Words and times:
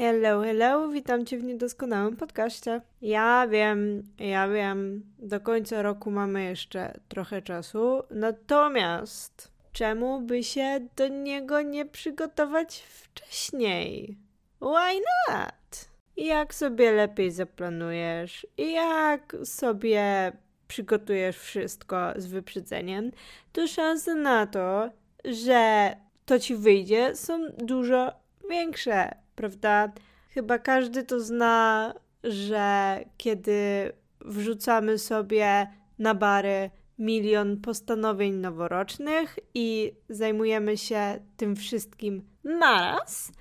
Hello, 0.00 0.42
hello, 0.42 0.88
witam 0.88 1.26
Cię 1.26 1.38
w 1.38 1.44
niedoskonałym 1.44 2.16
podcaście. 2.16 2.80
Ja 3.02 3.46
wiem, 3.48 4.02
ja 4.18 4.48
wiem, 4.48 5.02
do 5.18 5.40
końca 5.40 5.82
roku 5.82 6.10
mamy 6.10 6.44
jeszcze 6.44 7.00
trochę 7.08 7.42
czasu, 7.42 8.02
natomiast 8.10 9.52
czemu 9.72 10.20
by 10.20 10.44
się 10.44 10.88
do 10.96 11.08
niego 11.08 11.62
nie 11.62 11.86
przygotować 11.86 12.82
wcześniej? 12.82 14.18
Why 14.60 15.02
not? 15.28 15.88
Jak 16.16 16.54
sobie 16.54 16.92
lepiej 16.92 17.30
zaplanujesz, 17.30 18.46
jak 18.58 19.36
sobie 19.44 20.32
przygotujesz 20.68 21.38
wszystko 21.38 22.12
z 22.16 22.26
wyprzedzeniem, 22.26 23.10
to 23.52 23.66
szanse 23.66 24.14
na 24.14 24.46
to, 24.46 24.90
że 25.24 25.92
to 26.26 26.38
ci 26.38 26.56
wyjdzie, 26.56 27.16
są 27.16 27.48
dużo 27.58 28.12
większe, 28.50 29.27
prawda? 29.38 29.92
Chyba 30.30 30.58
każdy 30.58 31.04
to 31.04 31.20
zna, 31.20 31.94
że 32.24 32.98
kiedy 33.16 33.92
wrzucamy 34.20 34.98
sobie 34.98 35.66
na 35.98 36.14
bary 36.14 36.70
milion 36.98 37.60
postanowień 37.60 38.34
noworocznych 38.34 39.38
i 39.54 39.92
zajmujemy 40.08 40.76
się 40.76 41.20
tym 41.36 41.56
wszystkim 41.56 42.22
naraz, 42.44 43.32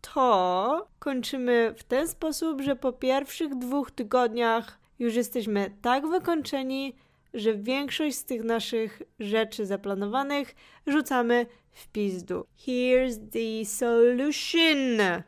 to 0.00 0.88
kończymy 0.98 1.74
w 1.76 1.84
ten 1.84 2.08
sposób, 2.08 2.60
że 2.60 2.76
po 2.76 2.92
pierwszych 2.92 3.54
dwóch 3.54 3.90
tygodniach 3.90 4.78
już 4.98 5.14
jesteśmy 5.14 5.70
tak 5.82 6.08
wykończeni, 6.08 6.96
że 7.34 7.54
większość 7.54 8.16
z 8.16 8.24
tych 8.24 8.44
naszych 8.44 9.02
rzeczy 9.20 9.66
zaplanowanych 9.66 10.54
rzucamy 10.86 11.46
w 11.70 11.88
pizdu. 11.88 12.46
Here's 12.66 13.18
the 13.32 13.64
solution. 13.64 15.22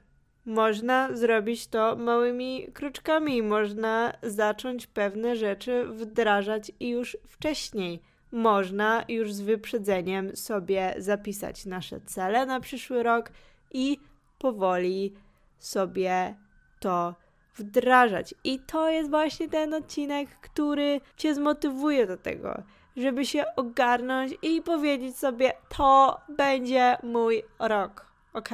Można 0.48 1.16
zrobić 1.16 1.66
to 1.66 1.97
małymi 1.97 2.66
kroczkami, 2.75 3.43
można 3.43 4.12
zacząć 4.23 4.86
pewne 4.86 5.36
rzeczy 5.36 5.84
wdrażać 5.84 6.73
już 6.81 7.17
wcześniej. 7.27 8.03
Można 8.33 9.05
już 9.08 9.33
z 9.33 9.41
wyprzedzeniem 9.41 10.36
sobie 10.36 10.95
zapisać 10.98 11.67
nasze 11.67 12.00
cele 12.00 12.47
na 12.47 12.61
przyszły 12.61 13.03
rok 13.03 13.31
i 13.73 13.98
powoli 14.39 15.14
sobie 15.58 16.36
to 16.80 17.14
wdrażać. 17.56 18.34
I 18.45 18.58
to 18.58 18.91
jest 18.91 19.11
właśnie 19.11 19.48
ten 19.48 19.75
odcinek, 19.75 20.28
który 20.41 21.01
Cię 21.17 21.34
zmotywuje 21.34 22.06
do 22.06 22.17
tego, 22.17 22.62
żeby 22.97 23.27
się 23.27 23.45
ogarnąć 23.56 24.34
i 24.42 24.62
powiedzieć 24.62 25.17
sobie: 25.17 25.53
To 25.77 26.20
będzie 26.36 26.97
mój 27.03 27.42
rok, 27.58 28.06
ok? 28.33 28.51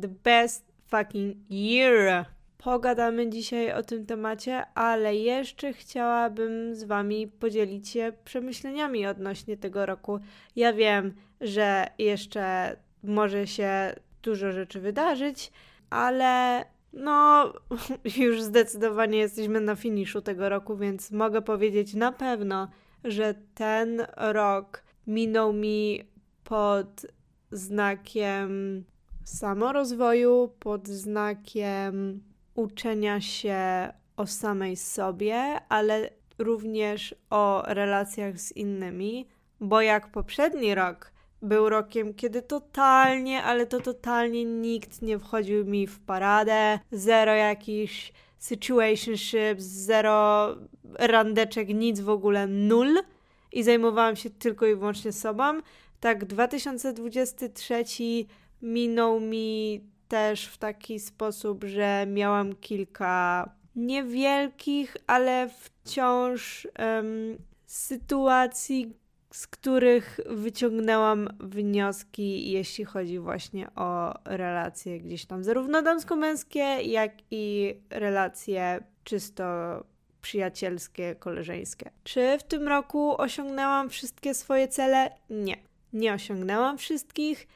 The 0.00 0.08
best 0.08 0.67
fucking 0.88 1.36
year. 1.50 2.24
Pogadamy 2.58 3.30
dzisiaj 3.30 3.72
o 3.72 3.82
tym 3.82 4.06
temacie, 4.06 4.66
ale 4.74 5.16
jeszcze 5.16 5.72
chciałabym 5.72 6.74
z 6.74 6.84
Wami 6.84 7.28
podzielić 7.28 7.88
się 7.88 8.12
przemyśleniami 8.24 9.06
odnośnie 9.06 9.56
tego 9.56 9.86
roku. 9.86 10.20
Ja 10.56 10.72
wiem, 10.72 11.14
że 11.40 11.86
jeszcze 11.98 12.76
może 13.02 13.46
się 13.46 13.94
dużo 14.22 14.52
rzeczy 14.52 14.80
wydarzyć, 14.80 15.52
ale 15.90 16.64
no, 16.92 17.52
już 18.18 18.42
zdecydowanie 18.42 19.18
jesteśmy 19.18 19.60
na 19.60 19.76
finiszu 19.76 20.20
tego 20.20 20.48
roku, 20.48 20.76
więc 20.76 21.10
mogę 21.10 21.42
powiedzieć 21.42 21.94
na 21.94 22.12
pewno, 22.12 22.68
że 23.04 23.34
ten 23.54 24.06
rok 24.16 24.82
minął 25.06 25.52
mi 25.52 26.04
pod 26.44 27.06
znakiem 27.50 28.84
samorozwoju, 29.28 30.52
pod 30.58 30.88
znakiem 30.88 32.22
uczenia 32.54 33.20
się 33.20 33.58
o 34.16 34.26
samej 34.26 34.76
sobie, 34.76 35.60
ale 35.68 36.10
również 36.38 37.14
o 37.30 37.62
relacjach 37.66 38.40
z 38.40 38.52
innymi, 38.56 39.26
bo 39.60 39.80
jak 39.80 40.10
poprzedni 40.12 40.74
rok 40.74 41.12
był 41.42 41.68
rokiem, 41.68 42.14
kiedy 42.14 42.42
totalnie, 42.42 43.42
ale 43.42 43.66
to 43.66 43.80
totalnie 43.80 44.44
nikt 44.44 45.02
nie 45.02 45.18
wchodził 45.18 45.64
mi 45.64 45.86
w 45.86 46.00
paradę, 46.00 46.78
zero 46.92 47.34
jakichś 47.34 48.12
situationships, 48.38 49.62
zero 49.62 50.48
randeczek, 50.94 51.68
nic 51.68 52.00
w 52.00 52.08
ogóle, 52.08 52.46
nul 52.46 52.98
i 53.52 53.62
zajmowałam 53.62 54.16
się 54.16 54.30
tylko 54.30 54.66
i 54.66 54.74
wyłącznie 54.74 55.12
sobą. 55.12 55.60
Tak 56.00 56.24
2023 56.24 57.84
minął 58.62 59.20
mi 59.20 59.80
też 60.08 60.46
w 60.46 60.58
taki 60.58 61.00
sposób, 61.00 61.64
że 61.64 62.06
miałam 62.06 62.56
kilka 62.56 63.50
niewielkich, 63.76 64.96
ale 65.06 65.48
wciąż 65.48 66.68
um, 66.78 67.38
sytuacji, 67.66 68.92
z 69.30 69.46
których 69.46 70.20
wyciągnęłam 70.26 71.28
wnioski, 71.40 72.50
jeśli 72.50 72.84
chodzi 72.84 73.18
właśnie 73.18 73.74
o 73.74 74.14
relacje 74.24 75.00
gdzieś 75.00 75.26
tam, 75.26 75.44
zarówno 75.44 75.82
damsko-męskie, 75.82 76.82
jak 76.82 77.12
i 77.30 77.74
relacje 77.90 78.80
czysto 79.04 79.44
przyjacielskie, 80.20 81.14
koleżeńskie. 81.14 81.90
Czy 82.04 82.38
w 82.38 82.42
tym 82.42 82.68
roku 82.68 83.20
osiągnęłam 83.20 83.90
wszystkie 83.90 84.34
swoje 84.34 84.68
cele? 84.68 85.10
Nie. 85.30 85.56
Nie 85.92 86.12
osiągnęłam 86.12 86.78
wszystkich 86.78 87.46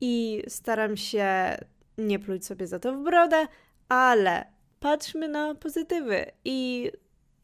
i 0.00 0.42
staram 0.48 0.96
się 0.96 1.56
nie 1.98 2.18
pluć 2.18 2.46
sobie 2.46 2.66
za 2.66 2.78
to 2.78 2.92
w 2.92 3.04
brodę, 3.04 3.46
ale 3.88 4.44
patrzmy 4.80 5.28
na 5.28 5.54
pozytywy 5.54 6.24
i 6.44 6.90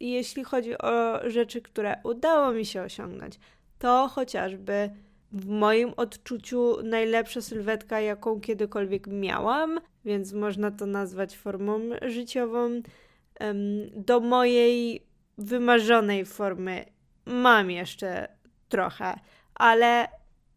jeśli 0.01 0.45
chodzi 0.45 0.79
o 0.79 1.21
rzeczy, 1.31 1.63
które 1.63 1.97
udało 2.05 2.53
mi 2.53 2.67
się 2.67 2.83
osiągnąć, 2.83 3.39
to 3.79 4.09
chociażby 4.09 4.91
w 5.33 5.49
moim 5.49 5.93
odczuciu 5.97 6.83
najlepsza 6.83 7.41
sylwetka, 7.41 8.01
jaką 8.01 8.41
kiedykolwiek 8.41 9.07
miałam, 9.07 9.81
więc 10.05 10.33
można 10.33 10.71
to 10.71 10.87
nazwać 10.87 11.37
formą 11.37 11.81
życiową. 12.03 12.71
Do 13.93 14.21
mojej 14.21 15.07
wymarzonej 15.39 16.25
formy 16.25 16.85
mam 17.27 17.71
jeszcze 17.71 18.29
trochę, 18.69 19.19
ale 19.55 20.09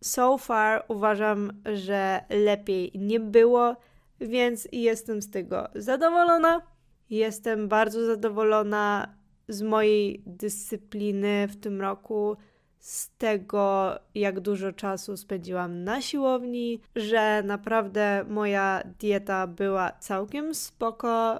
so 0.01 0.37
far 0.37 0.85
uważam, 0.87 1.61
że 1.73 2.21
lepiej 2.29 2.91
nie 2.95 3.19
było, 3.19 3.75
więc 4.21 4.67
jestem 4.71 5.21
z 5.21 5.29
tego 5.29 5.67
zadowolona. 5.75 6.61
Jestem 7.09 7.67
bardzo 7.67 8.05
zadowolona 8.05 9.15
z 9.47 9.61
mojej 9.61 10.23
dyscypliny 10.25 11.47
w 11.47 11.59
tym 11.59 11.81
roku 11.81 12.37
z 12.79 13.09
tego, 13.17 13.99
jak 14.15 14.39
dużo 14.39 14.71
czasu 14.71 15.17
spędziłam 15.17 15.83
na 15.83 16.01
siłowni, 16.01 16.81
że 16.95 17.43
naprawdę 17.43 18.25
moja 18.29 18.83
dieta 18.99 19.47
była 19.47 19.91
całkiem 19.91 20.55
spoko 20.55 21.39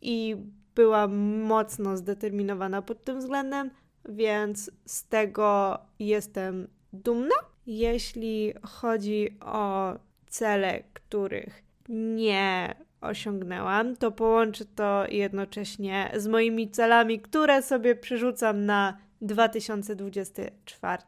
i 0.00 0.36
była 0.74 1.08
mocno 1.46 1.96
zdeterminowana 1.96 2.82
pod 2.82 3.04
tym 3.04 3.18
względem, 3.18 3.70
więc 4.08 4.70
z 4.84 5.08
tego 5.08 5.78
jestem 5.98 6.68
dumna. 6.92 7.51
Jeśli 7.66 8.54
chodzi 8.62 9.36
o 9.40 9.92
cele, 10.26 10.82
których 10.92 11.62
nie 11.88 12.74
osiągnęłam, 13.00 13.96
to 13.96 14.12
połączę 14.12 14.64
to 14.64 15.04
jednocześnie 15.08 16.10
z 16.16 16.26
moimi 16.26 16.70
celami, 16.70 17.20
które 17.20 17.62
sobie 17.62 17.96
przerzucam 17.96 18.66
na 18.66 18.98
2024, 19.20 21.02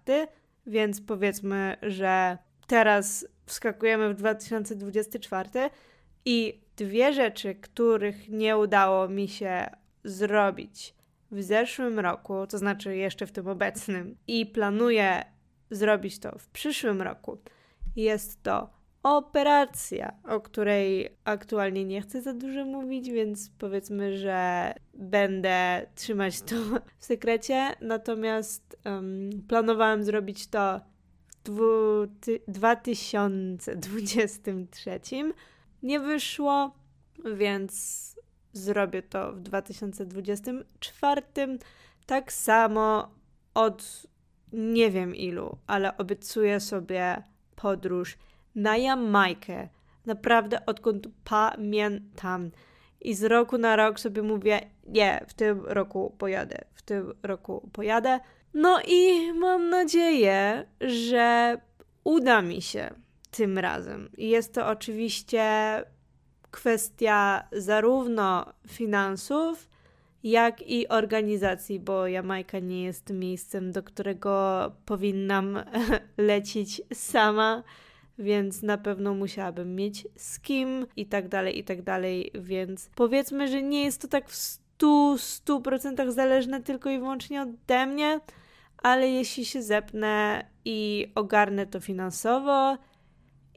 więc 0.67 1.01
powiedzmy, 1.01 1.77
że 1.83 2.39
teraz 2.67 3.27
wskakujemy 3.47 4.15
w 4.15 4.17
2024 4.17 5.51
i 6.25 6.61
dwie 6.77 7.13
rzeczy, 7.13 7.55
których 7.55 8.29
nie 8.29 8.57
udało 8.57 9.09
mi 9.09 9.29
się 9.29 9.67
zrobić 10.05 10.95
w 11.31 11.43
zeszłym 11.43 12.01
roku, 12.01 12.47
to 12.47 12.59
znaczy 12.59 12.97
jeszcze 12.97 13.27
w 13.27 13.33
tym 13.33 13.49
obecnym, 13.49 14.17
i 14.27 14.47
planuję 14.47 15.34
zrobić 15.71 16.19
to 16.19 16.39
w 16.39 16.49
przyszłym 16.49 17.03
roku, 17.03 17.39
jest 17.97 18.43
to 18.43 18.71
operacja, 19.05 20.13
o 20.29 20.41
której 20.41 21.17
aktualnie 21.25 21.85
nie 21.85 22.01
chcę 22.01 22.23
za 22.23 22.35
dużo 22.35 22.65
mówić, 22.65 23.11
więc 23.11 23.51
powiedzmy, 23.59 24.19
że 24.19 24.75
będę 24.95 25.87
trzymać 25.95 26.43
to 26.43 26.57
w 26.99 27.05
sekrecie. 27.05 27.75
Natomiast 27.81 28.79
um, 28.85 29.31
planowałam 29.49 30.05
zrobić 30.05 30.47
to 30.47 30.81
w 31.49 32.07
2023. 32.49 35.01
Nie 35.83 36.01
wyszło, 36.01 36.75
więc 37.37 38.15
zrobię 38.53 39.03
to 39.03 39.33
w 39.33 39.41
2024. 39.41 41.23
Tak 42.07 42.33
samo 42.33 43.15
od 43.55 44.07
nie 44.55 44.91
wiem 44.91 45.17
ilu, 45.17 45.59
ale 45.67 45.97
obiecuję 45.97 46.61
sobie 46.61 47.23
podróż 47.57 48.19
na 48.55 48.77
Jamajkę 48.77 49.69
Naprawdę 50.07 50.67
odkąd 50.67 51.09
pamiętam. 51.25 52.51
I 53.01 53.15
z 53.15 53.25
roku 53.25 53.59
na 53.59 53.77
rok 53.77 54.01
sobie 54.01 54.23
mówię, 54.23 54.61
nie, 54.87 55.25
w 55.29 55.35
tym 55.35 55.67
roku 55.67 56.15
pojadę, 56.19 56.59
w 56.75 56.83
tym 56.83 57.15
roku 57.23 57.71
pojadę. 57.73 58.21
No 58.55 58.81
i 58.87 59.33
mam 59.33 59.71
nadzieję, 59.71 60.67
że 60.81 61.57
uda 62.05 62.43
mi 62.43 62.63
się 62.63 62.91
tym 63.31 63.59
razem. 63.59 64.11
Jest 64.19 64.55
to 64.55 64.67
oczywiście 64.67 65.45
kwestia 66.51 67.49
zarówno 67.53 68.53
finansów, 68.69 69.69
jak 70.25 70.69
i 70.69 70.89
organizacji, 70.89 71.81
bo 71.81 72.07
Jamajka 72.07 72.59
nie 72.59 72.85
jest 72.85 73.11
miejscem, 73.11 73.73
do 73.73 73.83
którego 73.83 74.73
powinnam 74.87 75.59
lecieć 76.17 76.83
sama, 76.93 77.63
więc 78.19 78.63
na 78.63 78.79
pewno 78.79 79.15
musiałabym 79.15 79.75
mieć 79.75 80.07
z 80.17 80.41
kim 80.41 80.87
i 80.97 81.07
tak 81.07 81.29
dalej, 81.29 81.59
i 81.59 81.65
tak 81.65 81.83
dalej, 81.83 82.31
więc 82.35 82.91
powiedzmy, 82.95 83.49
że 83.49 83.63
nie 83.63 83.85
jest 83.85 84.03
to 84.03 84.09
tak 84.09 84.29
w 84.29 84.37
100, 84.37 85.17
100% 85.17 86.11
zależne 86.11 86.63
tylko 86.63 86.91
i 86.91 86.99
wyłącznie 86.99 87.43
ode 87.43 87.87
mnie, 87.87 88.21
ale 88.79 89.09
jeśli 89.09 89.45
się 89.45 89.63
zepnę 89.63 90.45
i 90.65 91.09
ogarnę 91.15 91.67
to 91.67 91.81
finansowo, 91.81 92.79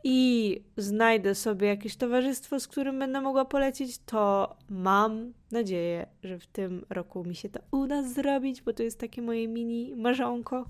i 0.09 0.61
znajdę 0.77 1.35
sobie 1.35 1.67
jakieś 1.67 1.95
towarzystwo, 1.95 2.59
z 2.59 2.67
którym 2.67 2.99
będę 2.99 3.21
mogła 3.21 3.45
polecieć, 3.45 3.97
to 3.97 4.55
mam 4.69 5.33
nadzieję, 5.51 6.07
że 6.23 6.39
w 6.39 6.47
tym 6.47 6.85
roku 6.89 7.23
mi 7.23 7.35
się 7.35 7.49
to 7.49 7.59
uda 7.71 8.03
zrobić, 8.03 8.61
bo 8.61 8.73
to 8.73 8.83
jest 8.83 8.99
takie 8.99 9.21
moje 9.21 9.47
mini 9.47 9.95
marzonko. 9.95 10.65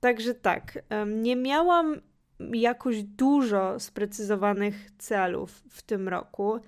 Także 0.00 0.34
tak, 0.34 0.78
nie 1.06 1.36
miałam 1.36 2.00
jakoś 2.52 3.02
dużo 3.02 3.80
sprecyzowanych 3.80 4.90
celów 4.98 5.62
w 5.68 5.82
tym 5.82 6.08
roku, 6.08 6.58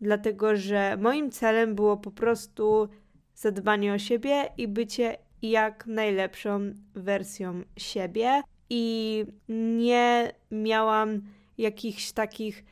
dlatego 0.00 0.56
że 0.56 0.96
moim 1.00 1.30
celem 1.30 1.74
było 1.74 1.96
po 1.96 2.10
prostu 2.10 2.88
zadbanie 3.34 3.92
o 3.92 3.98
siebie 3.98 4.48
i 4.58 4.68
bycie 4.68 5.16
jak 5.42 5.86
najlepszą 5.86 6.60
wersją 6.94 7.62
siebie. 7.76 8.42
I 8.70 9.24
nie 9.48 10.32
miałam 10.50 11.22
jakichś 11.58 12.12
takich 12.12 12.64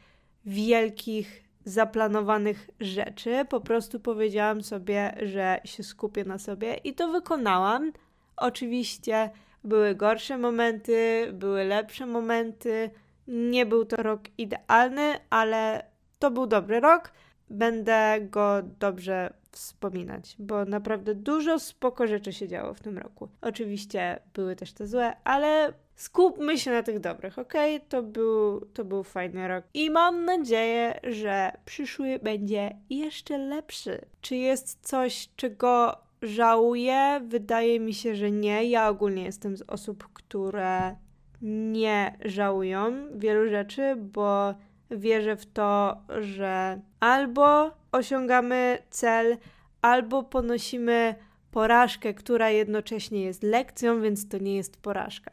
wielkich, 0.44 1.44
zaplanowanych 1.64 2.70
rzeczy. 2.80 3.44
Po 3.48 3.60
prostu 3.60 4.00
powiedziałam 4.00 4.62
sobie, 4.62 5.14
że 5.22 5.60
się 5.64 5.82
skupię 5.82 6.24
na 6.24 6.38
sobie 6.38 6.74
i 6.74 6.94
to 6.94 7.08
wykonałam. 7.08 7.92
Oczywiście 8.36 9.30
były 9.64 9.94
gorsze 9.94 10.38
momenty, 10.38 11.28
były 11.32 11.64
lepsze 11.64 12.06
momenty. 12.06 12.90
Nie 13.28 13.66
był 13.66 13.84
to 13.84 13.96
rok 13.96 14.20
idealny, 14.38 15.14
ale 15.30 15.84
to 16.18 16.30
był 16.30 16.46
dobry 16.46 16.80
rok. 16.80 17.12
Będę 17.50 18.16
go 18.20 18.62
dobrze 18.62 19.32
wspominać, 19.56 20.36
bo 20.38 20.64
naprawdę 20.64 21.14
dużo 21.14 21.58
spoko 21.58 22.06
rzeczy 22.06 22.32
się 22.32 22.48
działo 22.48 22.74
w 22.74 22.80
tym 22.80 22.98
roku. 22.98 23.28
Oczywiście 23.40 24.18
były 24.34 24.56
też 24.56 24.72
te 24.72 24.86
złe, 24.86 25.16
ale 25.24 25.72
skupmy 25.96 26.58
się 26.58 26.70
na 26.70 26.82
tych 26.82 27.00
dobrych, 27.00 27.38
ok? 27.38 27.54
To 27.88 28.02
był, 28.02 28.60
to 28.60 28.84
był 28.84 29.02
fajny 29.02 29.48
rok 29.48 29.64
i 29.74 29.90
mam 29.90 30.24
nadzieję, 30.24 31.00
że 31.02 31.52
przyszły 31.64 32.18
będzie 32.18 32.76
jeszcze 32.90 33.38
lepszy. 33.38 34.00
Czy 34.20 34.36
jest 34.36 34.88
coś, 34.88 35.28
czego 35.36 35.96
żałuję? 36.22 37.20
Wydaje 37.24 37.80
mi 37.80 37.94
się, 37.94 38.14
że 38.14 38.30
nie. 38.30 38.64
Ja 38.64 38.88
ogólnie 38.88 39.24
jestem 39.24 39.56
z 39.56 39.62
osób, 39.62 40.08
które 40.12 40.96
nie 41.42 42.18
żałują 42.24 42.92
wielu 43.14 43.48
rzeczy, 43.48 43.96
bo 43.96 44.54
wierzę 44.90 45.36
w 45.36 45.46
to, 45.46 45.96
że 46.20 46.80
albo 47.04 47.70
osiągamy 47.92 48.78
cel, 48.90 49.36
albo 49.82 50.22
ponosimy 50.22 51.14
porażkę, 51.50 52.14
która 52.14 52.50
jednocześnie 52.50 53.22
jest 53.22 53.42
lekcją, 53.42 54.02
więc 54.02 54.28
to 54.28 54.38
nie 54.38 54.56
jest 54.56 54.76
porażka. 54.76 55.30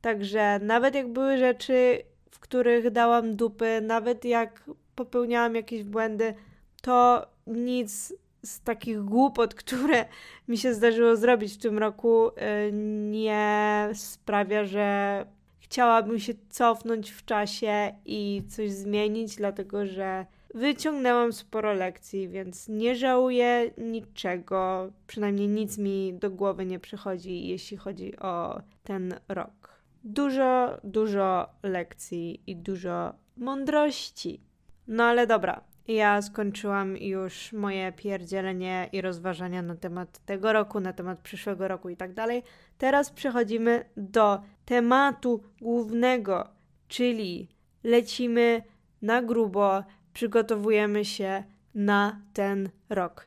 Także 0.00 0.60
nawet 0.62 0.94
jak 0.94 1.12
były 1.12 1.38
rzeczy, 1.38 2.02
w 2.30 2.40
których 2.40 2.90
dałam 2.90 3.36
dupy, 3.36 3.80
nawet 3.82 4.24
jak 4.24 4.70
popełniałam 4.94 5.54
jakieś 5.54 5.82
błędy, 5.82 6.34
to 6.82 7.26
nic 7.46 8.14
z 8.42 8.60
takich 8.60 9.04
głupot, 9.04 9.54
które 9.64 10.04
mi 10.48 10.58
się 10.58 10.74
zdarzyło 10.74 11.16
zrobić 11.16 11.54
w 11.54 11.62
tym 11.62 11.78
roku, 11.78 12.28
y, 12.28 12.72
nie 13.10 13.88
sprawia, 13.94 14.64
że 14.64 15.26
chciałabym 15.58 16.18
się 16.18 16.32
cofnąć 16.50 17.10
w 17.10 17.24
czasie 17.24 17.94
i 18.04 18.42
coś 18.48 18.70
zmienić, 18.70 19.36
dlatego 19.36 19.86
że 19.86 20.26
wyciągnęłam 20.54 21.32
sporo 21.32 21.72
lekcji, 21.72 22.28
więc 22.28 22.68
nie 22.68 22.96
żałuję 22.96 23.70
niczego. 23.78 24.90
Przynajmniej 25.06 25.48
nic 25.48 25.78
mi 25.78 26.14
do 26.14 26.30
głowy 26.30 26.66
nie 26.66 26.78
przychodzi, 26.78 27.48
jeśli 27.48 27.76
chodzi 27.76 28.16
o 28.16 28.62
ten 28.82 29.14
rok. 29.28 29.82
Dużo, 30.04 30.78
dużo 30.84 31.48
lekcji 31.62 32.42
i 32.46 32.56
dużo 32.56 33.14
mądrości. 33.36 34.40
No 34.88 35.04
ale 35.04 35.26
dobra, 35.26 35.60
ja 35.88 36.22
skończyłam 36.22 36.96
już 36.96 37.52
moje 37.52 37.92
pierdzielenie 37.92 38.88
i 38.92 39.00
rozważania 39.00 39.62
na 39.62 39.76
temat 39.76 40.18
tego 40.18 40.52
roku, 40.52 40.80
na 40.80 40.92
temat 40.92 41.18
przyszłego 41.18 41.68
roku 41.68 41.88
i 41.88 41.96
tak 41.96 42.14
dalej. 42.14 42.42
Teraz 42.78 43.10
przechodzimy 43.10 43.84
do 43.96 44.40
tematu 44.64 45.42
głównego, 45.60 46.48
czyli 46.88 47.48
lecimy 47.84 48.62
na 49.02 49.22
grubo, 49.22 49.84
przygotowujemy 50.14 51.04
się 51.04 51.44
na 51.74 52.20
ten 52.32 52.68
rok. 52.88 53.26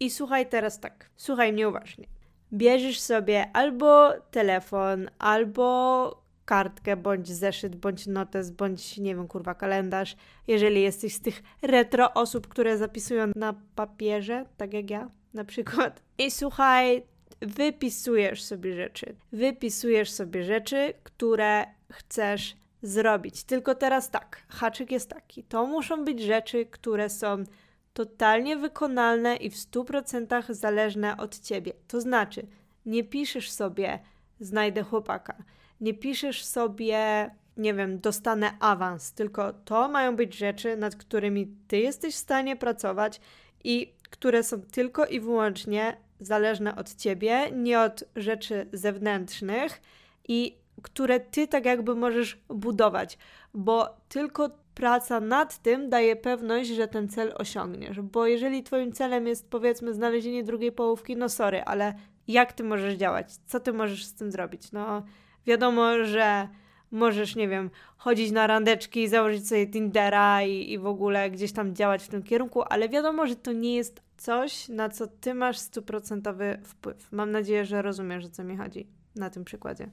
I 0.00 0.10
słuchaj 0.10 0.48
teraz 0.48 0.80
tak, 0.80 1.10
słuchaj 1.16 1.52
mnie 1.52 1.68
uważnie. 1.68 2.06
Bierzesz 2.52 3.00
sobie 3.00 3.50
albo 3.52 4.12
telefon, 4.30 5.10
albo 5.18 6.26
kartkę, 6.44 6.96
bądź 6.96 7.28
zeszyt, 7.28 7.76
bądź 7.76 8.06
notes, 8.06 8.50
bądź 8.50 8.98
nie 8.98 9.14
wiem, 9.14 9.28
kurwa, 9.28 9.54
kalendarz. 9.54 10.16
Jeżeli 10.46 10.82
jesteś 10.82 11.14
z 11.14 11.20
tych 11.20 11.42
retro 11.62 12.14
osób, 12.14 12.48
które 12.48 12.78
zapisują 12.78 13.26
na 13.36 13.54
papierze, 13.74 14.44
tak 14.56 14.72
jak 14.72 14.90
ja 14.90 15.10
na 15.34 15.44
przykład. 15.44 16.02
I 16.18 16.30
słuchaj, 16.30 17.02
wypisujesz 17.40 18.42
sobie 18.42 18.74
rzeczy. 18.74 19.16
Wypisujesz 19.32 20.10
sobie 20.10 20.44
rzeczy, 20.44 20.94
które 21.02 21.64
chcesz 21.92 22.56
zrobić. 22.82 23.44
Tylko 23.44 23.74
teraz 23.74 24.10
tak, 24.10 24.42
haczyk 24.48 24.90
jest 24.90 25.10
taki. 25.10 25.44
To 25.44 25.66
muszą 25.66 26.04
być 26.04 26.20
rzeczy, 26.22 26.66
które 26.66 27.10
są 27.10 27.44
totalnie 27.92 28.56
wykonalne 28.56 29.36
i 29.36 29.50
w 29.50 29.54
100% 29.54 30.54
zależne 30.54 31.16
od 31.16 31.40
ciebie. 31.40 31.72
To 31.88 32.00
znaczy, 32.00 32.46
nie 32.86 33.04
piszesz 33.04 33.50
sobie 33.50 33.98
znajdę 34.40 34.82
chłopaka. 34.82 35.36
Nie 35.80 35.94
piszesz 35.94 36.44
sobie, 36.44 37.30
nie 37.56 37.74
wiem, 37.74 38.00
dostanę 38.00 38.52
awans, 38.60 39.12
tylko 39.12 39.52
to 39.52 39.88
mają 39.88 40.16
być 40.16 40.34
rzeczy, 40.34 40.76
nad 40.76 40.96
którymi 40.96 41.56
ty 41.68 41.78
jesteś 41.78 42.14
w 42.14 42.18
stanie 42.18 42.56
pracować 42.56 43.20
i 43.64 43.94
które 44.10 44.42
są 44.42 44.62
tylko 44.62 45.06
i 45.06 45.20
wyłącznie 45.20 45.96
zależne 46.20 46.76
od 46.76 46.94
ciebie, 46.94 47.50
nie 47.52 47.80
od 47.80 48.04
rzeczy 48.16 48.66
zewnętrznych 48.72 49.82
i 50.28 50.56
które 50.82 51.20
ty 51.20 51.48
tak 51.48 51.64
jakby 51.64 51.94
możesz 51.94 52.38
budować, 52.48 53.18
bo 53.54 53.96
tylko 54.08 54.50
praca 54.74 55.20
nad 55.20 55.58
tym 55.58 55.90
daje 55.90 56.16
pewność, 56.16 56.70
że 56.70 56.88
ten 56.88 57.08
cel 57.08 57.32
osiągniesz. 57.36 58.00
Bo 58.00 58.26
jeżeli 58.26 58.62
twoim 58.62 58.92
celem 58.92 59.26
jest 59.26 59.50
powiedzmy 59.50 59.94
znalezienie 59.94 60.44
drugiej 60.44 60.72
połówki, 60.72 61.16
no 61.16 61.28
sorry, 61.28 61.62
ale 61.62 61.94
jak 62.28 62.52
ty 62.52 62.64
możesz 62.64 62.94
działać? 62.94 63.32
Co 63.46 63.60
ty 63.60 63.72
możesz 63.72 64.04
z 64.04 64.14
tym 64.14 64.32
zrobić? 64.32 64.72
No 64.72 65.02
wiadomo, 65.46 66.04
że 66.04 66.48
możesz, 66.90 67.36
nie 67.36 67.48
wiem, 67.48 67.70
chodzić 67.96 68.30
na 68.30 68.46
randeczki, 68.46 69.08
założyć 69.08 69.48
sobie 69.48 69.66
Tindera 69.66 70.42
i, 70.42 70.72
i 70.72 70.78
w 70.78 70.86
ogóle 70.86 71.30
gdzieś 71.30 71.52
tam 71.52 71.74
działać 71.74 72.02
w 72.02 72.08
tym 72.08 72.22
kierunku, 72.22 72.62
ale 72.62 72.88
wiadomo, 72.88 73.26
że 73.26 73.36
to 73.36 73.52
nie 73.52 73.76
jest 73.76 74.02
coś, 74.16 74.68
na 74.68 74.88
co 74.88 75.06
ty 75.06 75.34
masz 75.34 75.58
stuprocentowy 75.58 76.60
wpływ. 76.64 77.12
Mam 77.12 77.30
nadzieję, 77.30 77.64
że 77.64 77.82
rozumiesz, 77.82 78.24
o 78.24 78.28
co 78.28 78.44
mi 78.44 78.56
chodzi 78.56 78.86
na 79.16 79.30
tym 79.30 79.44
przykładzie. 79.44 79.88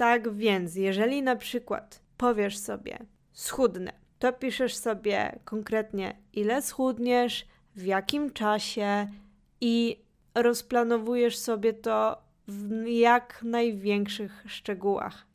Tak 0.00 0.34
więc, 0.34 0.76
jeżeli 0.76 1.22
na 1.22 1.36
przykład 1.36 2.00
powiesz 2.16 2.58
sobie 2.58 2.98
schudnę, 3.32 3.92
to 4.18 4.32
piszesz 4.32 4.74
sobie 4.76 5.38
konkretnie 5.44 6.16
ile 6.32 6.62
schudniesz, 6.62 7.46
w 7.76 7.84
jakim 7.84 8.32
czasie 8.32 9.06
i 9.60 10.02
rozplanowujesz 10.34 11.38
sobie 11.38 11.72
to 11.72 12.22
w 12.48 12.86
jak 12.86 13.42
największych 13.42 14.44
szczegółach. 14.46 15.26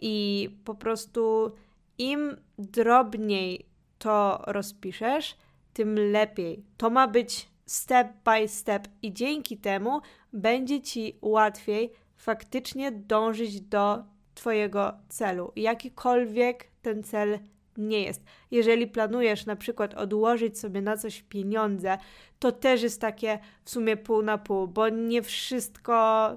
I 0.00 0.48
po 0.64 0.74
prostu 0.74 1.52
im 1.98 2.36
drobniej 2.58 3.66
to 3.98 4.42
rozpiszesz, 4.46 5.36
tym 5.72 5.94
lepiej. 6.12 6.64
To 6.76 6.90
ma 6.90 7.08
być 7.08 7.48
step 7.66 8.08
by 8.24 8.48
step, 8.48 8.88
i 9.02 9.12
dzięki 9.12 9.56
temu 9.56 10.00
będzie 10.32 10.80
ci 10.82 11.18
łatwiej 11.22 11.92
faktycznie 12.18 12.92
dążyć 12.92 13.60
do 13.60 14.04
Twojego 14.34 14.92
celu, 15.08 15.52
jakikolwiek 15.56 16.64
ten 16.82 17.02
cel 17.02 17.38
nie 17.76 18.02
jest. 18.02 18.24
Jeżeli 18.50 18.86
planujesz 18.86 19.46
na 19.46 19.56
przykład 19.56 19.94
odłożyć 19.94 20.58
sobie 20.58 20.82
na 20.82 20.96
coś 20.96 21.22
pieniądze, 21.22 21.98
to 22.38 22.52
też 22.52 22.82
jest 22.82 23.00
takie 23.00 23.38
w 23.64 23.70
sumie 23.70 23.96
pół 23.96 24.22
na 24.22 24.38
pół, 24.38 24.68
bo 24.68 24.88
nie 24.88 25.22
wszystko. 25.22 26.28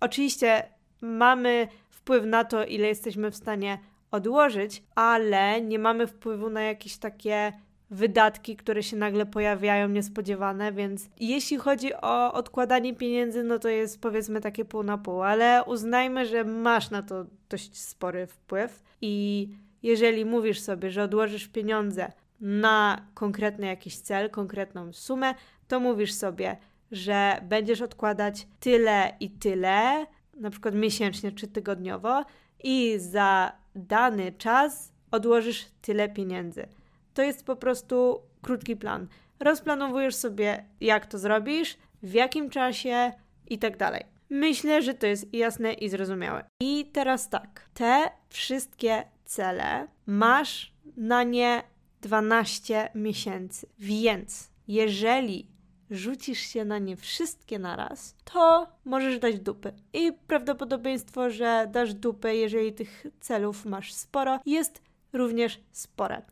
Oczywiście 0.00 0.62
mamy 1.00 1.68
wpływ 1.90 2.24
na 2.24 2.44
to, 2.44 2.64
ile 2.64 2.88
jesteśmy 2.88 3.30
w 3.30 3.36
stanie 3.36 3.78
odłożyć, 4.10 4.82
ale 4.94 5.60
nie 5.60 5.78
mamy 5.78 6.06
wpływu 6.06 6.50
na 6.50 6.62
jakieś 6.62 6.96
takie 6.96 7.52
wydatki, 7.90 8.56
które 8.56 8.82
się 8.82 8.96
nagle 8.96 9.26
pojawiają 9.26 9.88
niespodziewane, 9.88 10.72
więc 10.72 11.08
jeśli 11.20 11.56
chodzi 11.56 11.94
o 11.94 12.32
odkładanie 12.32 12.94
pieniędzy, 12.94 13.42
no 13.42 13.58
to 13.58 13.68
jest 13.68 14.00
powiedzmy 14.00 14.40
takie 14.40 14.64
pół 14.64 14.82
na 14.82 14.98
pół, 14.98 15.22
ale 15.22 15.64
uznajmy, 15.64 16.26
że 16.26 16.44
masz 16.44 16.90
na 16.90 17.02
to 17.02 17.26
dość 17.48 17.78
spory 17.78 18.26
wpływ 18.26 18.82
i 19.00 19.48
jeżeli 19.82 20.24
mówisz 20.24 20.60
sobie, 20.60 20.90
że 20.90 21.02
odłożysz 21.02 21.48
pieniądze 21.48 22.12
na 22.40 23.06
konkretny 23.14 23.66
jakiś 23.66 23.98
cel, 23.98 24.30
konkretną 24.30 24.92
sumę, 24.92 25.34
to 25.68 25.80
mówisz 25.80 26.12
sobie, 26.12 26.56
że 26.92 27.40
będziesz 27.42 27.80
odkładać 27.80 28.46
tyle 28.60 29.16
i 29.20 29.30
tyle, 29.30 30.06
na 30.34 30.50
przykład 30.50 30.74
miesięcznie 30.74 31.32
czy 31.32 31.48
tygodniowo, 31.48 32.24
i 32.62 32.98
za 32.98 33.52
dany 33.74 34.32
czas 34.32 34.92
odłożysz 35.10 35.66
tyle 35.82 36.08
pieniędzy. 36.08 36.79
To 37.14 37.22
jest 37.22 37.44
po 37.44 37.56
prostu 37.56 38.20
krótki 38.42 38.76
plan. 38.76 39.06
Rozplanowujesz 39.40 40.14
sobie, 40.14 40.64
jak 40.80 41.06
to 41.06 41.18
zrobisz, 41.18 41.76
w 42.02 42.12
jakim 42.12 42.50
czasie 42.50 43.12
i 43.48 43.58
tak 43.58 43.76
dalej. 43.76 44.04
Myślę, 44.30 44.82
że 44.82 44.94
to 44.94 45.06
jest 45.06 45.34
jasne 45.34 45.72
i 45.72 45.88
zrozumiałe. 45.88 46.44
I 46.60 46.86
teraz 46.92 47.28
tak, 47.28 47.68
te 47.74 48.10
wszystkie 48.28 49.04
cele 49.24 49.88
masz 50.06 50.72
na 50.96 51.22
nie 51.22 51.62
12 52.00 52.90
miesięcy. 52.94 53.66
Więc 53.78 54.50
jeżeli 54.68 55.46
rzucisz 55.90 56.38
się 56.38 56.64
na 56.64 56.78
nie 56.78 56.96
wszystkie 56.96 57.58
naraz, 57.58 58.16
to 58.24 58.66
możesz 58.84 59.18
dać 59.18 59.40
dupy. 59.40 59.72
I 59.92 60.12
prawdopodobieństwo, 60.26 61.30
że 61.30 61.68
dasz 61.72 61.94
dupy, 61.94 62.36
jeżeli 62.36 62.72
tych 62.72 63.06
celów 63.20 63.64
masz 63.64 63.92
sporo, 63.92 64.40
jest 64.46 64.82
również 65.12 65.60
spore. 65.72 66.22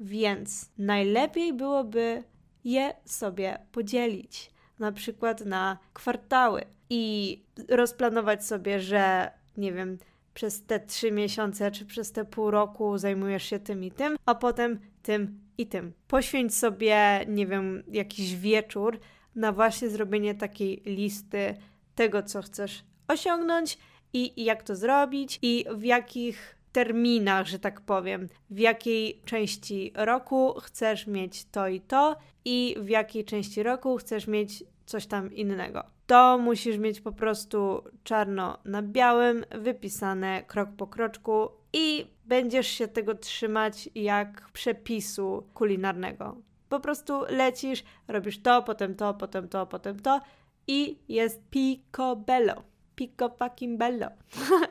Więc 0.00 0.70
najlepiej 0.78 1.52
byłoby 1.52 2.22
je 2.64 2.94
sobie 3.04 3.58
podzielić, 3.72 4.50
na 4.78 4.92
przykład 4.92 5.44
na 5.44 5.78
kwartały 5.92 6.64
i 6.90 7.42
rozplanować 7.68 8.46
sobie, 8.46 8.80
że 8.80 9.30
nie 9.56 9.72
wiem, 9.72 9.98
przez 10.34 10.64
te 10.64 10.80
trzy 10.80 11.12
miesiące 11.12 11.70
czy 11.70 11.86
przez 11.86 12.12
te 12.12 12.24
pół 12.24 12.50
roku 12.50 12.98
zajmujesz 12.98 13.42
się 13.42 13.58
tym 13.58 13.84
i 13.84 13.90
tym, 13.90 14.16
a 14.26 14.34
potem 14.34 14.80
tym 15.02 15.40
i 15.58 15.66
tym. 15.66 15.92
Poświęć 16.08 16.54
sobie, 16.54 17.24
nie 17.28 17.46
wiem, 17.46 17.82
jakiś 17.92 18.36
wieczór 18.36 19.00
na 19.34 19.52
właśnie 19.52 19.88
zrobienie 19.88 20.34
takiej 20.34 20.82
listy 20.86 21.54
tego, 21.94 22.22
co 22.22 22.42
chcesz 22.42 22.84
osiągnąć 23.08 23.78
i, 24.12 24.44
jak 24.44 24.62
to 24.62 24.76
zrobić 24.76 25.38
i 25.42 25.64
w 25.74 25.84
jakich 25.84 26.59
terminach, 26.72 27.46
że 27.46 27.58
tak 27.58 27.80
powiem, 27.80 28.28
w 28.50 28.58
jakiej 28.58 29.22
części 29.24 29.92
roku 29.94 30.54
chcesz 30.60 31.06
mieć 31.06 31.44
to 31.44 31.68
i 31.68 31.80
to 31.80 32.16
i 32.44 32.76
w 32.80 32.88
jakiej 32.88 33.24
części 33.24 33.62
roku 33.62 33.96
chcesz 33.96 34.26
mieć 34.26 34.64
coś 34.86 35.06
tam 35.06 35.32
innego. 35.32 35.84
To 36.06 36.38
musisz 36.38 36.78
mieć 36.78 37.00
po 37.00 37.12
prostu 37.12 37.84
czarno 38.04 38.58
na 38.64 38.82
białym, 38.82 39.44
wypisane 39.50 40.42
krok 40.42 40.68
po 40.76 40.86
kroczku 40.86 41.48
i 41.72 42.06
będziesz 42.24 42.66
się 42.66 42.88
tego 42.88 43.14
trzymać 43.14 43.88
jak 43.94 44.50
przepisu 44.52 45.46
kulinarnego. 45.54 46.36
Po 46.68 46.80
prostu 46.80 47.20
lecisz, 47.28 47.84
robisz 48.08 48.42
to, 48.42 48.62
potem 48.62 48.94
to, 48.94 49.14
potem 49.14 49.48
to, 49.48 49.66
potem 49.66 50.00
to 50.00 50.20
i 50.66 50.98
jest 51.08 51.42
picobello. 51.50 52.62
Pico 52.94 53.28
fucking 53.28 53.78
bello. 53.78 54.06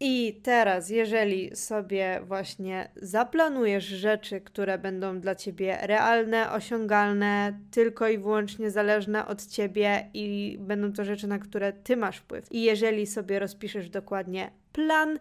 I 0.00 0.40
teraz, 0.42 0.90
jeżeli 0.90 1.56
sobie 1.56 2.20
właśnie 2.24 2.90
zaplanujesz 2.96 3.84
rzeczy, 3.84 4.40
które 4.40 4.78
będą 4.78 5.20
dla 5.20 5.34
ciebie 5.34 5.78
realne, 5.82 6.52
osiągalne, 6.52 7.58
tylko 7.70 8.08
i 8.08 8.18
wyłącznie 8.18 8.70
zależne 8.70 9.26
od 9.26 9.46
ciebie 9.46 10.10
i 10.14 10.56
będą 10.60 10.92
to 10.92 11.04
rzeczy, 11.04 11.26
na 11.26 11.38
które 11.38 11.72
ty 11.72 11.96
masz 11.96 12.16
wpływ. 12.16 12.52
I 12.52 12.62
jeżeli 12.62 13.06
sobie 13.06 13.38
rozpiszesz 13.38 13.90
dokładnie 13.90 14.50
plan 14.72 15.18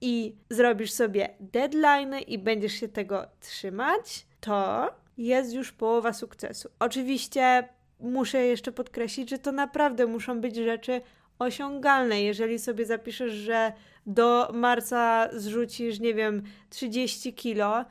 i 0.00 0.36
zrobisz 0.50 0.92
sobie 0.92 1.28
deadline 1.40 2.14
i 2.26 2.38
będziesz 2.38 2.72
się 2.72 2.88
tego 2.88 3.26
trzymać, 3.40 4.26
to 4.40 4.90
jest 5.18 5.54
już 5.54 5.72
połowa 5.72 6.12
sukcesu. 6.12 6.68
Oczywiście 6.78 7.68
muszę 8.00 8.38
jeszcze 8.38 8.72
podkreślić, 8.72 9.30
że 9.30 9.38
to 9.38 9.52
naprawdę 9.52 10.06
muszą 10.06 10.40
być 10.40 10.56
rzeczy 10.56 11.00
osiągalne. 11.40 12.22
Jeżeli 12.22 12.58
sobie 12.58 12.84
zapiszesz, 12.84 13.32
że 13.32 13.72
do 14.06 14.50
marca 14.54 15.28
zrzucisz, 15.32 16.00
nie 16.00 16.14
wiem, 16.14 16.42
30 16.70 17.34
kilo, 17.34 17.84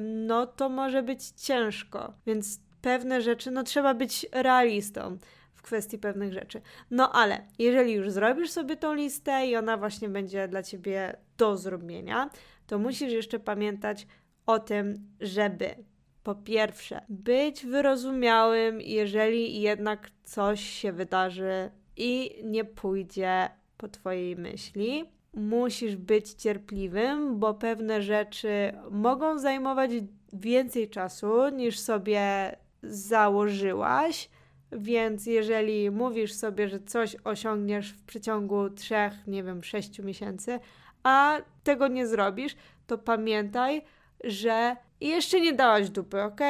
no 0.00 0.46
to 0.46 0.68
może 0.68 1.02
być 1.02 1.28
ciężko. 1.30 2.12
Więc 2.26 2.60
pewne 2.82 3.22
rzeczy, 3.22 3.50
no 3.50 3.62
trzeba 3.62 3.94
być 3.94 4.26
realistą 4.32 5.18
w 5.54 5.62
kwestii 5.62 5.98
pewnych 5.98 6.32
rzeczy. 6.32 6.60
No 6.90 7.12
ale 7.12 7.46
jeżeli 7.58 7.92
już 7.92 8.10
zrobisz 8.10 8.50
sobie 8.50 8.76
tą 8.76 8.94
listę 8.94 9.46
i 9.46 9.56
ona 9.56 9.76
właśnie 9.76 10.08
będzie 10.08 10.48
dla 10.48 10.62
ciebie 10.62 11.16
do 11.38 11.56
zrobienia, 11.56 12.30
to 12.66 12.78
musisz 12.78 13.12
jeszcze 13.12 13.38
pamiętać 13.38 14.06
o 14.46 14.58
tym, 14.58 15.10
żeby 15.20 15.74
po 16.22 16.34
pierwsze 16.34 17.00
być 17.08 17.66
wyrozumiałym, 17.66 18.80
jeżeli 18.80 19.60
jednak 19.60 20.10
coś 20.24 20.60
się 20.60 20.92
wydarzy 20.92 21.70
i 21.96 22.40
nie 22.44 22.64
pójdzie 22.64 23.48
po 23.76 23.88
Twojej 23.88 24.36
myśli. 24.36 25.04
Musisz 25.34 25.96
być 25.96 26.30
cierpliwym, 26.30 27.38
bo 27.38 27.54
pewne 27.54 28.02
rzeczy 28.02 28.72
mogą 28.90 29.38
zajmować 29.38 29.90
więcej 30.32 30.90
czasu 30.90 31.48
niż 31.48 31.78
sobie 31.78 32.56
założyłaś. 32.82 34.30
Więc 34.72 35.26
jeżeli 35.26 35.90
mówisz 35.90 36.32
sobie, 36.32 36.68
że 36.68 36.80
coś 36.80 37.16
osiągniesz 37.24 37.92
w 37.92 38.02
przeciągu 38.02 38.70
trzech, 38.70 39.12
nie 39.26 39.42
wiem, 39.42 39.64
sześciu 39.64 40.02
miesięcy, 40.02 40.60
a 41.02 41.38
tego 41.64 41.88
nie 41.88 42.06
zrobisz, 42.06 42.56
to 42.86 42.98
pamiętaj, 42.98 43.82
że 44.24 44.76
jeszcze 45.00 45.40
nie 45.40 45.52
dałaś 45.52 45.90
dupy, 45.90 46.22
ok? 46.22 46.40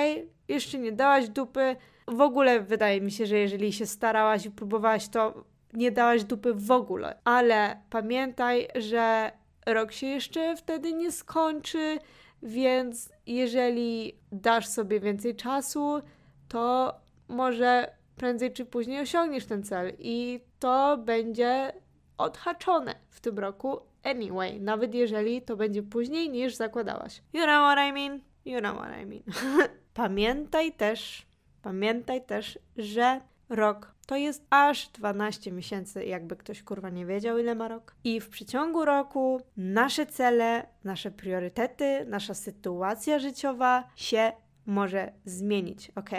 Jeszcze 0.49 0.79
nie 0.79 0.93
dałaś 0.93 1.29
dupy, 1.29 1.77
w 2.09 2.21
ogóle 2.21 2.61
wydaje 2.61 3.01
mi 3.01 3.13
się, 3.13 3.27
że 3.27 3.39
jeżeli 3.39 3.73
się 3.73 3.87
starałaś 3.87 4.47
i 4.47 4.51
próbowałaś, 4.51 5.09
to 5.09 5.45
nie 5.73 5.91
dałaś 5.91 6.25
dupy 6.25 6.55
w 6.55 6.71
ogóle. 6.71 7.19
Ale 7.25 7.81
pamiętaj, 7.91 8.69
że 8.75 9.33
rok 9.67 9.93
się 9.93 10.07
jeszcze 10.07 10.57
wtedy 10.57 10.93
nie 10.93 11.13
skończy, 11.13 11.99
więc 12.43 13.13
jeżeli 13.27 14.19
dasz 14.33 14.67
sobie 14.67 15.01
więcej 15.01 15.37
czasu, 15.37 16.01
to 16.49 16.95
może 17.29 17.95
prędzej 18.17 18.53
czy 18.53 18.65
później 18.65 19.01
osiągniesz 19.01 19.47
ten 19.47 19.63
cel 19.63 19.93
i 19.99 20.41
to 20.59 20.99
będzie 20.99 21.73
odhaczone 22.19 22.95
w 23.11 23.21
tym 23.21 23.39
roku 23.39 23.81
anyway, 24.03 24.61
nawet 24.61 24.95
jeżeli 24.95 25.43
to 25.43 25.57
będzie 25.57 25.83
później 25.83 26.31
niż 26.31 26.55
zakładałaś. 26.55 27.23
You 27.33 27.43
know 27.43 27.73
what 27.73 27.79
I 27.89 27.93
mean? 27.93 28.21
You 28.45 28.59
know 28.59 28.77
what 28.77 28.91
I 29.03 29.07
mean. 29.07 29.23
Pamiętaj 29.95 30.73
też, 30.73 31.27
Pamiętaj 31.65 32.25
też, 32.25 32.59
że 32.77 33.21
rok 33.49 33.95
to 34.07 34.17
jest 34.17 34.47
aż 34.51 34.89
12 34.89 35.53
miesięcy, 35.53 36.05
jakby 36.05 36.37
ktoś 36.37 36.63
kurwa 36.63 36.91
nie 36.91 37.07
wiedział, 37.07 37.39
ile 37.39 37.55
ma 37.55 37.69
rok. 37.69 37.95
I 38.05 38.21
w 38.21 38.29
przeciągu 38.29 38.85
roku 38.85 39.41
nasze 39.57 40.07
cele, 40.07 40.67
nasze 40.85 41.11
priorytety, 41.11 42.07
nasza 42.09 42.35
sytuacja 42.35 43.19
życiowa 43.19 43.85
się 43.97 44.33
może 44.67 45.13
zmienić, 45.25 45.93
ok? 45.97 46.11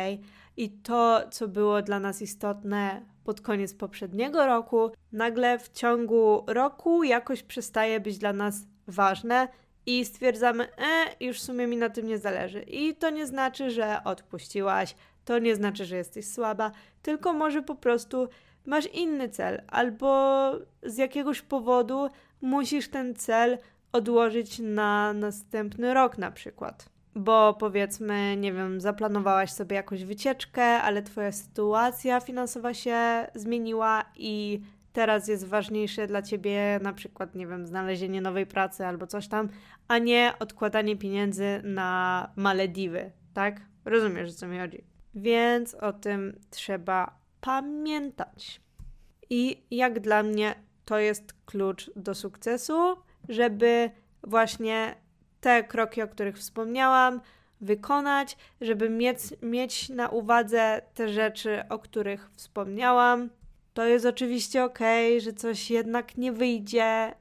I 0.57 0.69
to, 0.69 1.21
co 1.31 1.47
było 1.47 1.81
dla 1.81 1.99
nas 1.99 2.21
istotne 2.21 3.01
pod 3.23 3.41
koniec 3.41 3.73
poprzedniego 3.73 4.45
roku, 4.45 4.91
nagle 5.11 5.59
w 5.59 5.69
ciągu 5.69 6.43
roku 6.47 7.03
jakoś 7.03 7.43
przestaje 7.43 7.99
być 7.99 8.17
dla 8.17 8.33
nas 8.33 8.55
ważne 8.87 9.47
i 9.85 10.05
stwierdzamy, 10.05 10.63
e, 10.63 11.25
już 11.25 11.39
w 11.39 11.43
sumie 11.43 11.67
mi 11.67 11.77
na 11.77 11.89
tym 11.89 12.07
nie 12.07 12.17
zależy. 12.17 12.61
I 12.61 12.95
to 12.95 13.09
nie 13.09 13.25
znaczy, 13.25 13.71
że 13.71 14.03
odpuściłaś, 14.03 14.95
to 15.25 15.39
nie 15.39 15.55
znaczy, 15.55 15.85
że 15.85 15.95
jesteś 15.95 16.27
słaba, 16.27 16.71
tylko 17.01 17.33
może 17.33 17.61
po 17.61 17.75
prostu 17.75 18.27
masz 18.65 18.93
inny 18.93 19.29
cel, 19.29 19.61
albo 19.67 20.51
z 20.83 20.97
jakiegoś 20.97 21.41
powodu 21.41 22.09
musisz 22.41 22.89
ten 22.89 23.15
cel 23.15 23.57
odłożyć 23.91 24.59
na 24.59 25.13
następny 25.13 25.93
rok 25.93 26.17
na 26.17 26.31
przykład. 26.31 26.89
Bo 27.15 27.53
powiedzmy, 27.53 28.37
nie 28.37 28.53
wiem, 28.53 28.81
zaplanowałaś 28.81 29.51
sobie 29.51 29.75
jakąś 29.75 30.03
wycieczkę, 30.03 30.63
ale 30.63 31.01
twoja 31.01 31.31
sytuacja 31.31 32.19
finansowa 32.19 32.73
się 32.73 33.27
zmieniła 33.35 34.05
i 34.15 34.61
teraz 34.93 35.27
jest 35.27 35.47
ważniejsze 35.47 36.07
dla 36.07 36.21
ciebie 36.21 36.79
na 36.81 36.93
przykład, 36.93 37.35
nie 37.35 37.47
wiem, 37.47 37.67
znalezienie 37.67 38.21
nowej 38.21 38.45
pracy 38.45 38.85
albo 38.85 39.07
coś 39.07 39.27
tam, 39.27 39.49
a 39.87 39.97
nie 39.97 40.33
odkładanie 40.39 40.97
pieniędzy 40.97 41.61
na 41.63 42.31
Malediwy, 42.35 43.11
tak? 43.33 43.61
Rozumiesz, 43.85 44.29
o 44.29 44.33
co 44.33 44.47
mi 44.47 44.59
chodzi. 44.59 44.94
Więc 45.15 45.73
o 45.73 45.93
tym 45.93 46.39
trzeba 46.49 47.19
pamiętać. 47.41 48.61
I 49.29 49.63
jak 49.71 49.99
dla 49.99 50.23
mnie 50.23 50.55
to 50.85 50.99
jest 50.99 51.33
klucz 51.45 51.91
do 51.95 52.15
sukcesu, 52.15 52.95
żeby 53.29 53.91
właśnie 54.23 54.95
te 55.41 55.63
kroki, 55.63 56.01
o 56.01 56.07
których 56.07 56.37
wspomniałam, 56.37 57.21
wykonać, 57.61 58.37
żeby 58.61 58.89
mieć, 58.89 59.19
mieć 59.41 59.89
na 59.89 60.09
uwadze 60.09 60.81
te 60.93 61.09
rzeczy, 61.09 61.63
o 61.69 61.79
których 61.79 62.29
wspomniałam. 62.35 63.29
To 63.73 63.85
jest 63.85 64.05
oczywiście 64.05 64.63
ok, 64.63 64.79
że 65.19 65.33
coś 65.33 65.71
jednak 65.71 66.17
nie 66.17 66.31
wyjdzie. 66.31 67.15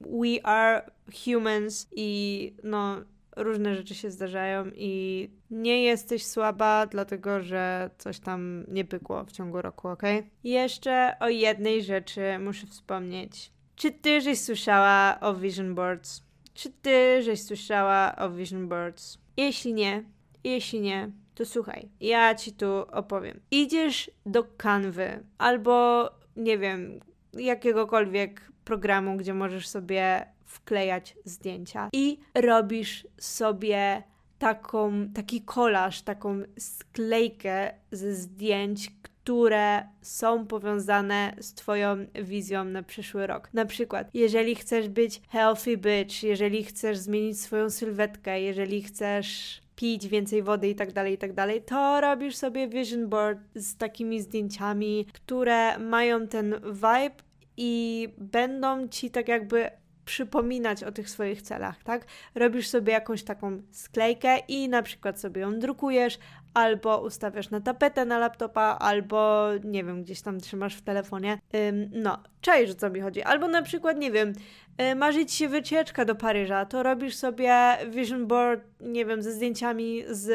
We 0.00 0.46
are 0.46 0.90
humans 1.24 1.88
i 1.92 2.52
no, 2.62 2.96
różne 3.36 3.74
rzeczy 3.74 3.94
się 3.94 4.10
zdarzają 4.10 4.64
i 4.74 5.30
nie 5.50 5.82
jesteś 5.82 6.26
słaba, 6.26 6.86
dlatego 6.86 7.40
że 7.40 7.90
coś 7.98 8.20
tam 8.20 8.64
nie 8.68 8.84
pykło 8.84 9.24
w 9.24 9.32
ciągu 9.32 9.62
roku, 9.62 9.88
ok? 9.88 10.02
Jeszcze 10.44 11.16
o 11.20 11.28
jednej 11.28 11.82
rzeczy 11.82 12.38
muszę 12.38 12.66
wspomnieć. 12.66 13.52
Czy 13.76 13.90
ty 13.92 14.20
żeś 14.20 14.40
słyszała 14.40 15.18
o 15.20 15.34
vision 15.34 15.74
boards? 15.74 16.22
Czy 16.54 16.70
ty 16.82 17.22
żeś 17.22 17.42
słyszała 17.42 18.16
o 18.16 18.30
vision 18.30 18.68
boards? 18.68 19.18
Jeśli 19.36 19.74
nie, 19.74 20.04
jeśli 20.44 20.80
nie, 20.80 21.10
to 21.34 21.46
słuchaj, 21.46 21.88
ja 22.00 22.34
ci 22.34 22.52
tu 22.52 22.66
opowiem. 22.92 23.40
Idziesz 23.50 24.10
do 24.26 24.44
kanwy 24.56 25.24
albo 25.38 26.08
nie 26.36 26.58
wiem, 26.58 27.00
jakiegokolwiek 27.32 28.52
programu, 28.64 29.16
gdzie 29.16 29.34
możesz 29.34 29.68
sobie 29.68 30.26
wklejać 30.50 31.16
zdjęcia 31.24 31.88
i 31.92 32.18
robisz 32.34 33.06
sobie 33.18 34.02
taką, 34.38 35.08
taki 35.14 35.42
kolaż, 35.42 36.02
taką 36.02 36.42
sklejkę 36.58 37.74
ze 37.92 38.14
zdjęć, 38.14 38.90
które 39.02 39.82
są 40.02 40.46
powiązane 40.46 41.34
z 41.40 41.54
Twoją 41.54 41.96
wizją 42.22 42.64
na 42.64 42.82
przyszły 42.82 43.26
rok. 43.26 43.48
Na 43.52 43.64
przykład, 43.64 44.10
jeżeli 44.14 44.54
chcesz 44.54 44.88
być 44.88 45.20
healthy 45.28 45.76
bitch, 45.76 46.22
jeżeli 46.22 46.64
chcesz 46.64 46.98
zmienić 46.98 47.40
swoją 47.40 47.70
sylwetkę, 47.70 48.40
jeżeli 48.40 48.82
chcesz 48.82 49.60
pić 49.76 50.08
więcej 50.08 50.42
wody 50.42 50.68
i 50.68 50.74
tak 50.74 50.92
dalej, 50.92 51.14
i 51.14 51.18
tak 51.18 51.32
dalej, 51.32 51.62
to 51.62 52.00
robisz 52.00 52.36
sobie 52.36 52.68
vision 52.68 53.08
board 53.08 53.38
z 53.54 53.76
takimi 53.76 54.20
zdjęciami, 54.20 55.06
które 55.12 55.78
mają 55.78 56.26
ten 56.26 56.54
vibe 56.64 57.22
i 57.56 58.08
będą 58.18 58.88
ci 58.88 59.10
tak 59.10 59.28
jakby 59.28 59.70
przypominać 60.04 60.84
o 60.84 60.92
tych 60.92 61.10
swoich 61.10 61.42
celach, 61.42 61.82
tak? 61.82 62.06
Robisz 62.34 62.68
sobie 62.68 62.92
jakąś 62.92 63.22
taką 63.22 63.62
sklejkę 63.70 64.38
i 64.48 64.68
na 64.68 64.82
przykład 64.82 65.20
sobie 65.20 65.40
ją 65.40 65.58
drukujesz, 65.58 66.18
albo 66.54 67.00
ustawiasz 67.00 67.50
na 67.50 67.60
tapetę 67.60 68.04
na 68.04 68.18
laptopa, 68.18 68.76
albo 68.80 69.48
nie 69.64 69.84
wiem, 69.84 70.02
gdzieś 70.02 70.20
tam 70.20 70.40
trzymasz 70.40 70.74
w 70.74 70.82
telefonie. 70.82 71.38
Ym, 71.54 71.90
no, 71.92 72.18
czaisz 72.40 72.70
o 72.70 72.74
co 72.74 72.90
mi 72.90 73.00
chodzi. 73.00 73.22
Albo 73.22 73.48
na 73.48 73.62
przykład, 73.62 73.98
nie 73.98 74.10
wiem, 74.10 74.32
yy, 75.14 75.26
ci 75.26 75.36
się 75.36 75.48
wycieczka 75.48 76.04
do 76.04 76.14
Paryża, 76.14 76.66
to 76.66 76.82
robisz 76.82 77.16
sobie 77.16 77.76
vision 77.90 78.26
board, 78.26 78.69
nie 78.80 79.06
wiem, 79.06 79.22
ze 79.22 79.32
zdjęciami 79.32 80.04
z 80.10 80.30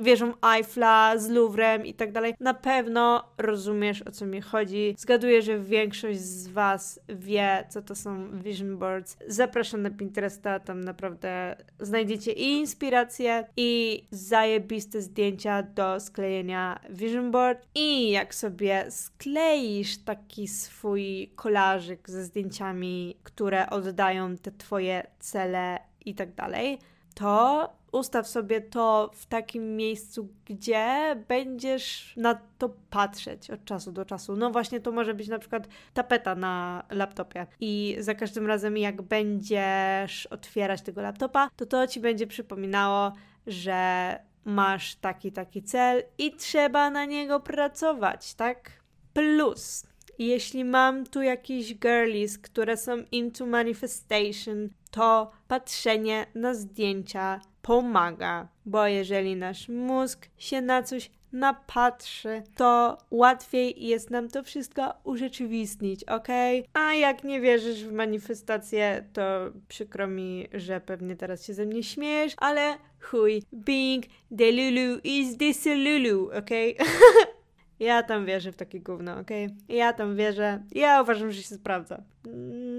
wieżą 0.00 0.32
Eiffla, 0.56 1.18
z 1.18 1.28
Louvrem 1.28 1.86
i 1.86 1.94
tak 1.94 2.12
dalej. 2.12 2.34
Na 2.40 2.54
pewno 2.54 3.24
rozumiesz 3.38 4.02
o 4.02 4.10
co 4.10 4.26
mi 4.26 4.40
chodzi. 4.40 4.94
Zgaduję, 4.98 5.42
że 5.42 5.58
większość 5.58 6.20
z 6.20 6.48
Was 6.48 7.00
wie, 7.08 7.66
co 7.68 7.82
to 7.82 7.94
są 7.94 8.40
vision 8.40 8.78
boards. 8.78 9.16
Zapraszam 9.26 9.82
na 9.82 9.90
Pinteresta, 9.90 10.60
tam 10.60 10.84
naprawdę 10.84 11.56
znajdziecie 11.80 12.32
i 12.32 12.52
inspiracje, 12.52 13.46
i 13.56 14.04
zajebiste 14.10 15.00
zdjęcia 15.00 15.62
do 15.62 16.00
sklejenia 16.00 16.80
vision 16.90 17.30
board 17.30 17.66
i 17.74 18.10
jak 18.10 18.34
sobie 18.34 18.86
skleisz 18.90 19.98
taki 20.04 20.48
swój 20.48 21.32
kolażyk 21.34 22.10
ze 22.10 22.24
zdjęciami, 22.24 23.16
które 23.22 23.70
oddają 23.70 24.36
te 24.36 24.50
twoje 24.50 25.06
cele 25.18 25.78
i 26.04 26.14
tak 26.14 26.34
dalej, 26.34 26.78
to 27.14 27.68
ustaw 27.92 28.28
sobie 28.28 28.60
to 28.60 29.10
w 29.14 29.26
takim 29.26 29.76
miejscu, 29.76 30.28
gdzie 30.44 31.16
będziesz 31.28 32.14
na 32.16 32.38
to 32.58 32.68
patrzeć 32.90 33.50
od 33.50 33.64
czasu 33.64 33.92
do 33.92 34.04
czasu. 34.04 34.36
No 34.36 34.50
właśnie 34.50 34.80
to 34.80 34.92
może 34.92 35.14
być 35.14 35.28
na 35.28 35.38
przykład 35.38 35.68
tapeta 35.94 36.34
na 36.34 36.84
laptopie 36.90 37.46
i 37.60 37.96
za 37.98 38.14
każdym 38.14 38.46
razem 38.46 38.76
jak 38.76 39.02
będziesz 39.02 40.26
otwierać 40.26 40.82
tego 40.82 41.02
laptopa, 41.02 41.48
to 41.56 41.66
to 41.66 41.86
ci 41.86 42.00
będzie 42.00 42.26
przypominało, 42.26 43.12
że 43.46 44.18
masz 44.44 44.94
taki, 44.94 45.32
taki 45.32 45.62
cel 45.62 46.02
i 46.18 46.36
trzeba 46.36 46.90
na 46.90 47.04
niego 47.04 47.40
pracować, 47.40 48.34
tak? 48.34 48.70
Plus, 49.12 49.86
jeśli 50.18 50.64
mam 50.64 51.06
tu 51.06 51.22
jakieś 51.22 51.74
girlies, 51.74 52.38
które 52.38 52.76
są 52.76 52.96
into 53.12 53.46
manifestation, 53.46 54.68
to 54.90 55.30
patrzenie 55.48 56.26
na 56.34 56.54
zdjęcia 56.54 57.40
pomaga, 57.62 58.48
bo 58.66 58.86
jeżeli 58.86 59.36
nasz 59.36 59.68
mózg 59.68 60.26
się 60.38 60.60
na 60.62 60.82
coś 60.82 61.10
napatrzy, 61.34 62.42
to 62.56 62.98
łatwiej 63.10 63.86
jest 63.86 64.10
nam 64.10 64.28
to 64.28 64.42
wszystko 64.42 64.94
urzeczywistnić, 65.04 66.04
ok? 66.04 66.28
A 66.72 66.94
jak 66.94 67.24
nie 67.24 67.40
wierzysz 67.40 67.84
w 67.84 67.92
manifestację, 67.92 69.04
to 69.12 69.22
przykro 69.68 70.06
mi, 70.06 70.48
że 70.52 70.80
pewnie 70.80 71.16
teraz 71.16 71.46
się 71.46 71.54
ze 71.54 71.66
mnie 71.66 71.82
śmiejesz, 71.82 72.34
ale 72.36 72.76
chuj, 73.00 73.42
being 73.52 74.04
the 74.38 74.52
Lulu 74.52 75.00
is 75.04 75.36
this 75.36 75.66
Lulu, 75.66 76.30
ok? 76.38 76.50
Ja 77.80 78.02
tam 78.02 78.26
wierzę 78.26 78.52
w 78.52 78.56
takie 78.56 78.80
gówno, 78.80 79.18
ok? 79.18 79.30
Ja 79.68 79.92
tam 79.92 80.16
wierzę. 80.16 80.62
Ja 80.72 81.02
uważam, 81.02 81.32
że 81.32 81.42
się 81.42 81.54
sprawdza. 81.54 82.02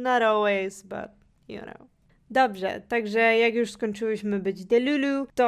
Not 0.03 0.23
always, 0.23 0.83
but 0.83 1.09
you 1.47 1.61
know. 1.61 1.94
Dobrze, 2.29 2.81
także 2.87 3.19
jak 3.19 3.55
już 3.55 3.71
skończyłyśmy 3.71 4.39
być 4.39 4.65
Delulu, 4.65 5.27
to 5.35 5.45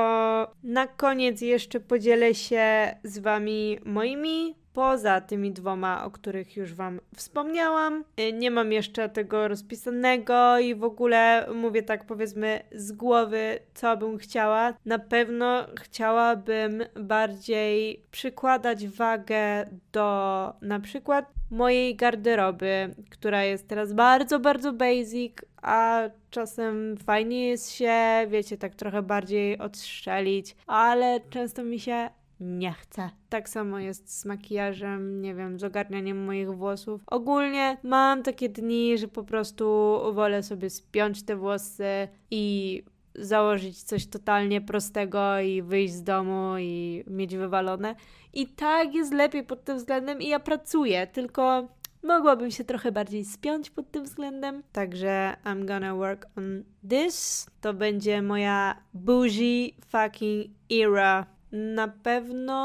na 0.63 0.87
koniec 0.87 1.41
jeszcze 1.41 1.79
podzielę 1.79 2.33
się 2.33 2.95
z 3.03 3.19
Wami 3.19 3.79
moimi 3.85 4.55
poza 4.77 5.21
tymi 5.21 5.51
dwoma, 5.51 6.05
o 6.05 6.11
których 6.11 6.57
już 6.57 6.73
Wam 6.73 6.99
wspomniałam. 7.15 8.03
Y, 8.19 8.33
nie 8.33 8.51
mam 8.51 8.71
jeszcze 8.71 9.09
tego 9.09 9.47
rozpisanego 9.47 10.59
i 10.59 10.75
w 10.75 10.83
ogóle 10.83 11.47
mówię 11.53 11.83
tak 11.83 12.05
powiedzmy 12.05 12.59
z 12.71 12.91
głowy, 12.91 13.59
co 13.73 13.97
bym 13.97 14.17
chciała. 14.17 14.73
Na 14.85 14.99
pewno 14.99 15.65
chciałabym 15.79 16.83
bardziej 16.95 18.01
przykładać 18.11 18.87
wagę 18.87 19.65
do 19.91 20.53
na 20.61 20.79
przykład 20.79 21.36
mojej 21.51 21.95
garderoby, 21.95 22.95
która 23.09 23.43
jest 23.43 23.67
teraz 23.67 23.93
bardzo, 23.93 24.39
bardzo 24.39 24.73
basic, 24.73 25.33
a 25.61 26.01
czasem 26.29 26.97
fajnie 26.97 27.47
jest 27.47 27.71
się, 27.71 27.95
wiecie, 28.27 28.57
tak 28.57 28.75
trochę 28.75 29.01
bardziej 29.01 29.57
odstrzelić, 29.57 30.55
ale 30.67 31.19
często 31.29 31.63
mi 31.63 31.79
się 31.79 32.09
nie 32.39 32.71
chcę. 32.73 33.09
Tak 33.29 33.49
samo 33.49 33.79
jest 33.79 34.19
z 34.19 34.25
makijażem, 34.25 35.21
nie 35.21 35.35
wiem, 35.35 35.59
z 35.59 35.63
ogarnianiem 35.63 36.25
moich 36.25 36.51
włosów. 36.51 37.01
Ogólnie 37.07 37.77
mam 37.83 38.23
takie 38.23 38.49
dni, 38.49 38.97
że 38.97 39.07
po 39.07 39.23
prostu 39.23 39.97
wolę 40.13 40.43
sobie 40.43 40.69
spiąć 40.69 41.23
te 41.23 41.35
włosy 41.35 42.07
i 42.31 42.83
założyć 43.17 43.83
coś 43.83 44.07
totalnie 44.07 44.61
prostego 44.61 45.39
i 45.39 45.61
wyjść 45.61 45.93
z 45.93 46.03
domu 46.03 46.57
i 46.59 47.03
mieć 47.07 47.37
wywalone. 47.37 47.95
I 48.33 48.47
tak 48.47 48.93
jest 48.93 49.13
lepiej 49.13 49.43
pod 49.43 49.63
tym 49.63 49.77
względem 49.77 50.21
i 50.21 50.27
ja 50.27 50.39
pracuję, 50.39 51.07
tylko 51.07 51.67
mogłabym 52.03 52.51
się 52.51 52.63
trochę 52.63 52.91
bardziej 52.91 53.25
spiąć 53.25 53.69
pod 53.69 53.91
tym 53.91 54.03
względem. 54.03 54.63
Także 54.71 55.35
I'm 55.45 55.65
gonna 55.65 55.95
work 55.95 56.25
on 56.37 56.63
this. 56.89 57.47
To 57.61 57.73
będzie 57.73 58.21
moja 58.21 58.75
bougie 58.93 59.69
fucking 59.87 60.47
era. 60.71 61.25
Na 61.51 61.87
pewno 61.87 62.55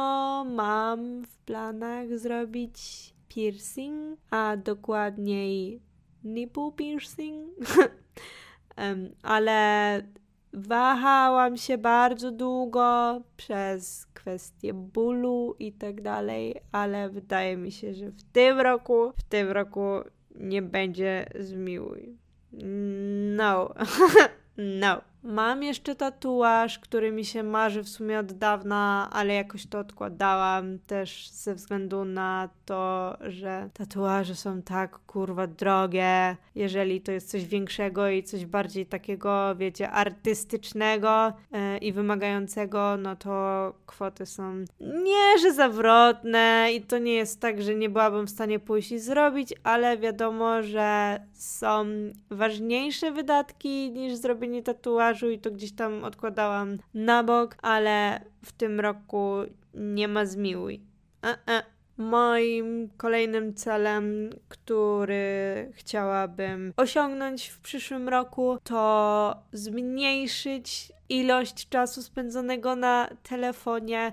mam 0.45 1.25
w 1.25 1.39
planach 1.39 2.19
zrobić 2.19 2.79
piercing, 3.29 4.19
a 4.31 4.57
dokładniej 4.57 5.81
nipple 6.25 6.71
piercing. 6.77 7.49
um, 8.79 9.11
ale 9.23 10.03
Wahałam 10.55 11.57
się 11.57 11.79
bardzo 11.79 12.31
długo 12.31 13.21
przez 13.37 14.07
kwestie 14.07 14.75
bólu 14.75 15.57
i 15.59 15.73
tak 15.73 16.03
dalej, 16.03 16.61
ale 16.73 17.11
wydaje 17.11 17.57
mi 17.57 17.73
się, 17.73 17.95
że 17.95 18.11
w 18.11 18.23
tym 18.23 18.61
roku, 18.61 19.13
w 19.17 19.23
tym 19.23 19.51
roku 19.51 19.81
nie 20.35 20.63
będzie 20.63 21.27
zmiłuj. 21.41 22.17
No, 23.37 23.75
no. 24.81 25.12
Mam 25.25 25.63
jeszcze 25.63 25.95
tatuaż, 25.95 26.79
który 26.79 27.13
mi 27.13 27.25
się 27.25 27.43
marzy 27.43 27.83
w 27.83 27.89
sumie 27.89 28.19
od 28.19 28.33
dawna, 28.33 29.09
ale 29.13 29.35
jakoś 29.35 29.67
to 29.67 29.79
odkładałam 29.79 30.79
też 30.79 31.29
ze 31.29 31.55
względu 31.55 32.05
na 32.05 32.49
to, 32.65 33.17
że 33.21 33.71
tatuaże 33.75 34.35
są 34.35 34.63
tak 34.63 34.99
kurwa 34.99 35.47
drogie. 35.47 36.37
Jeżeli 36.55 37.01
to 37.01 37.13
jest 37.13 37.31
coś 37.31 37.45
większego 37.45 38.09
i 38.09 38.23
coś 38.23 38.47
bardziej 38.47 38.87
takiego, 38.87 39.55
wiecie, 39.57 39.91
artystycznego 39.91 41.33
yy, 41.53 41.79
i 41.79 41.93
wymagającego, 41.93 42.97
no 42.97 43.17
to 43.17 43.73
kwoty 43.87 44.27
są 44.27 44.65
nie, 44.81 45.39
że 45.43 45.53
zawrotne 45.53 46.69
i 46.75 46.81
to 46.81 46.99
nie 46.99 47.15
jest 47.15 47.41
tak, 47.41 47.63
że 47.63 47.75
nie 47.75 47.89
byłabym 47.89 48.27
w 48.27 48.31
stanie 48.31 48.59
pójść 48.59 48.93
i 48.93 48.99
zrobić, 48.99 49.55
ale 49.65 49.99
wiadomo, 49.99 50.63
że 50.63 51.21
są 51.33 51.85
ważniejsze 52.31 53.13
wydatki 53.13 53.91
niż 53.91 54.15
zrobienie 54.15 54.63
tatuażu 54.63 55.12
i 55.31 55.39
to 55.39 55.51
gdzieś 55.51 55.73
tam 55.73 56.05
odkładałam 56.05 56.79
na 56.95 57.25
bok, 57.25 57.57
ale 57.63 58.21
w 58.45 58.53
tym 58.53 58.81
roku 58.81 59.35
nie 59.75 60.09
ma 60.09 60.27
zmiłuj. 60.27 60.81
E-e. 61.25 61.63
Moim 61.97 62.91
kolejnym 62.97 63.55
celem, 63.55 64.31
który 64.49 65.71
chciałabym 65.75 66.73
osiągnąć 66.77 67.49
w 67.49 67.61
przyszłym 67.61 68.09
roku, 68.09 68.59
to 68.65 69.37
zmniejszyć 69.53 70.93
ilość 71.09 71.69
czasu 71.69 72.03
spędzonego 72.03 72.77
na 72.77 73.09
telefonie 73.23 74.13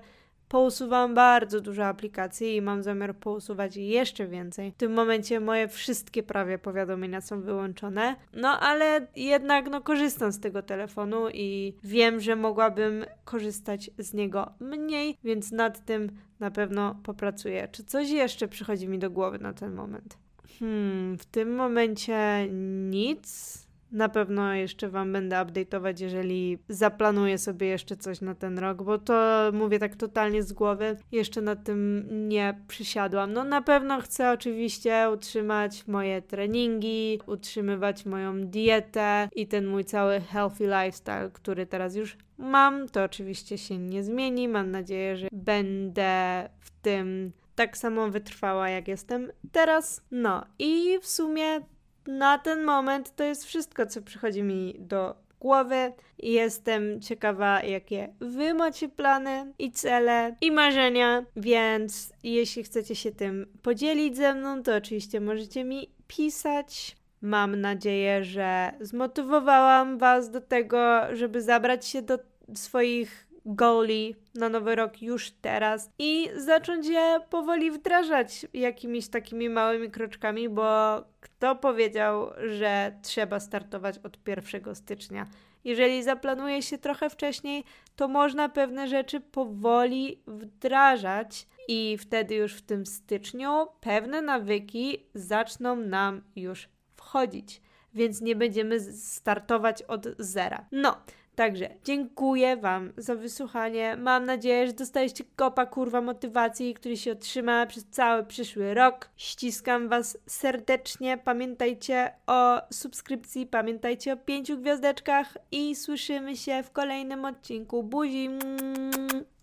pousuwam 0.50 1.14
bardzo 1.14 1.62
dużo 1.62 1.86
aplikacji 1.86 2.56
i 2.56 2.62
mam 2.62 2.84
zamiar 2.84 3.16
pousuwać 3.16 3.78
jeszcze 3.78 4.28
więcej. 4.28 4.72
W 4.72 4.76
tym 4.76 4.94
momencie 4.94 5.40
moje 5.40 5.68
wszystkie 5.68 6.24
prawie 6.24 6.58
powiadomienia 6.58 7.22
są 7.22 7.42
wyłączone, 7.42 8.16
no 8.34 8.60
ale 8.60 9.08
jednak 9.16 9.70
no 9.70 9.82
korzystam 9.82 10.32
z 10.32 10.40
tego 10.40 10.62
telefonu 10.62 11.30
i 11.34 11.74
wiem, 11.84 12.20
że 12.20 12.36
mogłabym 12.36 13.06
korzystać 13.26 13.92
z 13.98 14.14
niego 14.14 14.52
mniej, 14.60 15.18
więc 15.24 15.52
nad 15.52 15.86
tym 15.86 16.10
na 16.40 16.52
pewno 16.52 16.96
popracuję. 17.04 17.68
Czy 17.72 17.84
coś 17.84 18.10
jeszcze 18.10 18.48
przychodzi 18.48 18.88
mi 18.88 19.00
do 19.00 19.10
głowy 19.10 19.40
na 19.40 19.54
ten 19.54 19.74
moment? 19.74 20.18
Hmm, 20.60 21.18
w 21.18 21.26
tym 21.26 21.56
momencie 21.56 22.48
nic. 22.90 23.69
Na 23.92 24.10
pewno 24.10 24.54
jeszcze 24.54 24.90
Wam 24.90 25.14
będę 25.14 25.36
update'ować, 25.36 26.02
jeżeli 26.02 26.58
zaplanuję 26.70 27.38
sobie 27.38 27.68
jeszcze 27.68 27.98
coś 27.98 28.22
na 28.22 28.36
ten 28.36 28.60
rok, 28.60 28.84
bo 28.84 28.98
to 28.98 29.50
mówię 29.54 29.80
tak 29.80 29.96
totalnie 29.96 30.44
z 30.44 30.54
głowy. 30.54 30.98
Jeszcze 31.12 31.42
nad 31.42 31.64
tym 31.64 32.08
nie 32.30 32.60
przysiadłam. 32.68 33.34
No 33.34 33.44
na 33.44 33.62
pewno 33.62 34.02
chcę 34.02 34.32
oczywiście 34.32 35.08
utrzymać 35.14 35.88
moje 35.88 36.22
treningi, 36.22 37.20
utrzymywać 37.28 38.06
moją 38.06 38.48
dietę 38.48 39.30
i 39.36 39.48
ten 39.48 39.68
mój 39.68 39.86
cały 39.86 40.22
healthy 40.22 40.64
lifestyle, 40.64 41.30
który 41.34 41.66
teraz 41.66 41.96
już 41.96 42.18
mam. 42.38 42.90
To 42.90 43.04
oczywiście 43.04 43.58
się 43.58 43.78
nie 43.78 44.04
zmieni. 44.04 44.48
Mam 44.48 44.72
nadzieję, 44.72 45.18
że 45.18 45.28
będę 45.32 46.50
w 46.60 46.72
tym 46.82 47.32
tak 47.56 47.78
samo 47.78 48.10
wytrwała, 48.10 48.70
jak 48.70 48.88
jestem 48.88 49.32
teraz. 49.52 50.02
No 50.12 50.46
i 50.60 51.00
w 51.02 51.08
sumie 51.08 51.62
na 52.10 52.38
ten 52.38 52.64
moment 52.64 53.16
to 53.16 53.24
jest 53.24 53.46
wszystko, 53.46 53.86
co 53.86 54.02
przychodzi 54.02 54.44
mi 54.44 54.76
do 54.80 55.16
głowy. 55.40 55.94
Jestem 56.20 57.02
ciekawa, 57.02 57.64
jakie 57.64 58.14
Wy 58.20 58.54
macie 58.54 58.90
plany 58.90 59.54
i 59.60 59.72
cele 59.72 60.36
i 60.42 60.52
marzenia, 60.52 61.26
więc 61.36 62.14
jeśli 62.24 62.64
chcecie 62.64 62.96
się 62.96 63.12
tym 63.12 63.48
podzielić 63.62 64.18
ze 64.18 64.36
mną, 64.36 64.64
to 64.64 64.76
oczywiście 64.76 65.22
możecie 65.22 65.64
mi 65.64 65.90
pisać. 66.08 66.98
Mam 67.22 67.62
nadzieję, 67.62 68.24
że 68.24 68.72
zmotywowałam 68.82 69.98
Was 69.98 70.32
do 70.32 70.42
tego, 70.42 71.02
żeby 71.14 71.42
zabrać 71.42 71.88
się 71.88 72.02
do 72.02 72.20
swoich 72.56 73.29
goali 73.46 74.16
na 74.36 74.50
nowy 74.50 74.76
rok 74.76 75.02
już 75.02 75.32
teraz 75.32 75.90
i 76.00 76.30
zacząć 76.36 76.88
je 76.88 77.20
powoli 77.30 77.72
wdrażać 77.72 78.46
jakimiś 78.54 79.08
takimi 79.08 79.50
małymi 79.50 79.92
kroczkami, 79.92 80.50
bo 80.50 81.02
kto 81.20 81.56
powiedział, 81.56 82.30
że 82.48 83.00
trzeba 83.02 83.40
startować 83.40 83.98
od 83.98 84.28
1 84.28 84.76
stycznia? 84.76 85.28
Jeżeli 85.64 86.04
zaplanuje 86.04 86.62
się 86.62 86.78
trochę 86.78 87.10
wcześniej, 87.10 87.64
to 87.96 88.08
można 88.08 88.50
pewne 88.50 88.88
rzeczy 88.88 89.20
powoli 89.20 90.24
wdrażać 90.28 91.48
i 91.68 91.98
wtedy 91.98 92.36
już 92.36 92.54
w 92.54 92.62
tym 92.62 92.86
styczniu 92.86 93.68
pewne 93.82 94.22
nawyki 94.22 95.06
zaczną 95.14 95.76
nam 95.76 96.22
już 96.36 96.70
wchodzić, 96.96 97.62
więc 97.94 98.22
nie 98.22 98.36
będziemy 98.36 98.80
startować 98.94 99.82
od 99.84 100.08
zera. 100.20 100.66
No, 100.72 100.98
Także 101.40 101.70
dziękuję 101.84 102.58
Wam 102.58 102.94
za 102.98 103.16
wysłuchanie. 103.16 103.98
Mam 103.98 104.26
nadzieję, 104.26 104.68
że 104.68 104.74
dostaliście 104.74 105.24
kopa 105.36 105.66
kurwa 105.66 106.02
motywacji, 106.02 106.74
który 106.74 106.98
się 106.98 107.12
otrzyma 107.12 107.66
przez 107.66 107.86
cały 107.86 108.26
przyszły 108.26 108.74
rok. 108.74 109.10
Ściskam 109.18 109.90
Was 109.90 110.18
serdecznie. 110.26 111.18
Pamiętajcie 111.18 112.12
o 112.28 112.62
subskrypcji, 112.74 113.48
pamiętajcie 113.48 114.14
o 114.14 114.18
pięciu 114.18 114.58
gwiazdeczkach 114.58 115.38
i 115.52 115.76
słyszymy 115.76 116.38
się 116.38 116.64
w 116.64 116.72
kolejnym 116.72 117.26
odcinku. 117.26 117.84
Buzi! 117.84 118.30